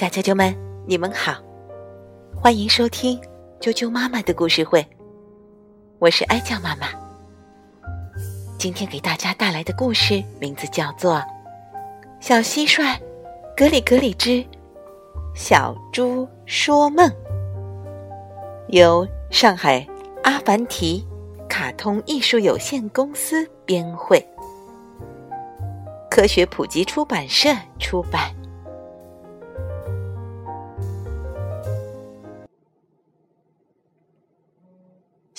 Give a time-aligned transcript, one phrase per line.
[0.00, 0.56] 小啾啾们，
[0.86, 1.34] 你们好，
[2.34, 3.20] 欢迎收听
[3.60, 4.82] 啾啾妈妈的故事会。
[5.98, 6.86] 我是哀酱妈妈，
[8.56, 11.16] 今天给大家带来的故事名字叫做
[12.18, 12.98] 《小蟋蟀
[13.54, 14.42] 格里格里之
[15.34, 17.06] 小猪说梦》，
[18.68, 19.86] 由上海
[20.22, 21.06] 阿凡提
[21.46, 24.26] 卡通艺术有限公司编绘，
[26.10, 28.34] 科学普及出版社出版。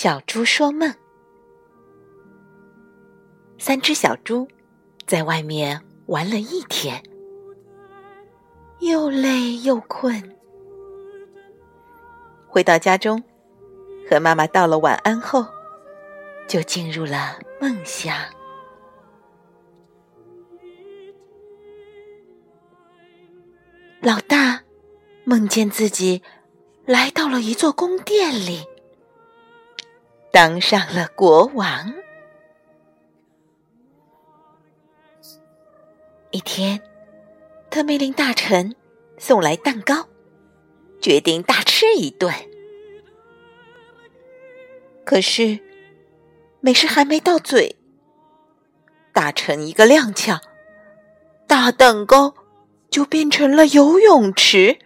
[0.00, 0.94] 小猪说梦。
[3.58, 4.46] 三只小猪
[5.08, 7.02] 在外面玩了一天，
[8.78, 10.36] 又累又困，
[12.46, 13.20] 回到家中，
[14.08, 15.44] 和妈妈道了晚安后，
[16.46, 18.14] 就进入了梦乡。
[24.00, 24.62] 老大
[25.24, 26.22] 梦见自己
[26.86, 28.64] 来到了一座宫殿里。
[30.30, 31.94] 当上了国王。
[36.30, 36.82] 一天，
[37.70, 38.76] 他命令大臣
[39.16, 40.08] 送来蛋糕，
[41.00, 42.32] 决定大吃一顿。
[45.04, 45.58] 可是，
[46.60, 47.76] 美食还没到嘴，
[49.14, 50.38] 大臣一个踉跄，
[51.46, 52.34] 大蛋糕
[52.90, 54.78] 就变成了游泳池，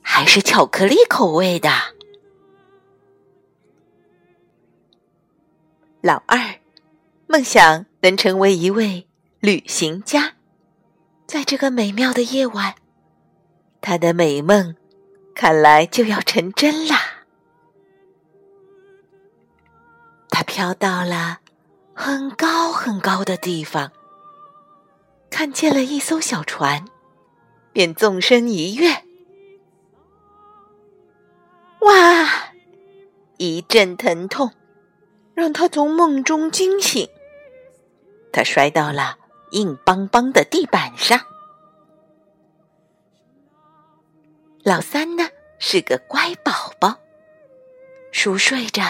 [0.00, 1.70] 还是巧克力口味的。
[6.02, 6.56] 老二
[7.26, 9.06] 梦想能成为一位
[9.38, 10.34] 旅行家，
[11.26, 12.74] 在这个美妙的夜晚，
[13.82, 14.74] 他的美梦
[15.34, 16.96] 看来就要成真啦。
[20.30, 21.40] 他飘到了
[21.92, 23.92] 很高很高的地方，
[25.28, 26.86] 看见了一艘小船，
[27.74, 29.04] 便纵身一跃，
[31.80, 32.52] 哇！
[33.36, 34.52] 一阵疼痛。
[35.40, 37.08] 让他从梦中惊醒，
[38.30, 39.16] 他摔到了
[39.52, 41.18] 硬邦邦的地板上。
[44.62, 46.98] 老三呢是个乖宝宝，
[48.12, 48.82] 熟睡着，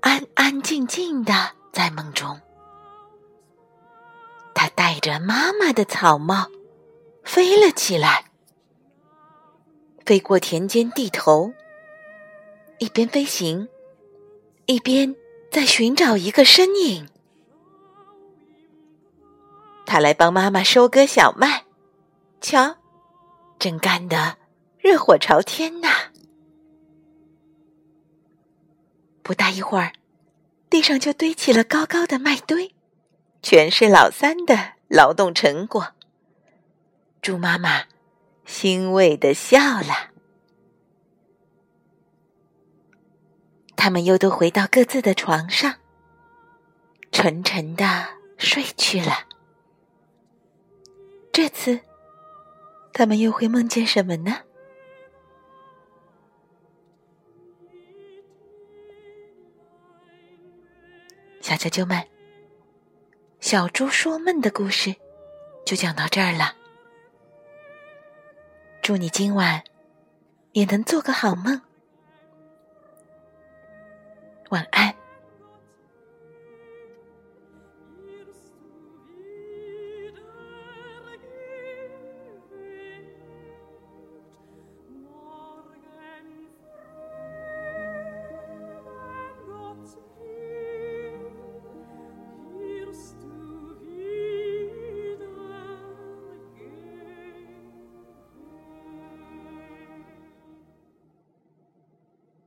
[0.00, 2.38] 安安静静的在梦中。
[4.54, 6.48] 他戴着妈妈的草帽，
[7.24, 8.26] 飞了起来，
[10.04, 11.54] 飞过田间地头，
[12.76, 13.66] 一边飞行，
[14.66, 15.16] 一边。
[15.50, 17.08] 在寻找一个身影，
[19.86, 21.64] 他来帮妈妈收割小麦，
[22.40, 22.76] 瞧，
[23.58, 24.36] 正干得
[24.78, 25.88] 热火朝天呐！
[29.22, 29.92] 不大一会儿，
[30.70, 32.74] 地上就堆起了高高的麦堆，
[33.42, 35.94] 全是老三的劳动成果。
[37.20, 37.84] 猪妈妈
[38.46, 40.10] 欣慰的笑了。
[43.88, 45.76] 他们又都回到各自的床上，
[47.10, 48.06] 沉沉的
[48.36, 49.24] 睡去了。
[51.32, 51.80] 这次，
[52.92, 54.40] 他们又会梦见什么呢？
[61.40, 62.06] 小啾啾们，
[63.40, 64.94] 小猪说梦的故事
[65.64, 66.54] 就讲到这儿了。
[68.82, 69.64] 祝你今晚
[70.52, 71.62] 也能做个好梦。
[74.50, 74.97] 晚安。